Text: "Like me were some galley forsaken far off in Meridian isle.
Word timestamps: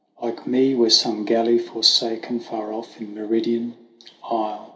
"Like 0.23 0.47
me 0.47 0.73
were 0.73 0.89
some 0.89 1.25
galley 1.25 1.59
forsaken 1.59 2.39
far 2.39 2.73
off 2.73 2.99
in 2.99 3.13
Meridian 3.13 3.75
isle. 4.27 4.69